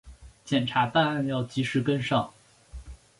[0.43, 2.33] 检察办案要及时跟上